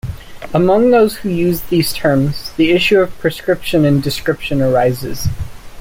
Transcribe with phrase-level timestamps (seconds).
[0.51, 5.27] Among those who use these terms, the issue of prescription and description arises.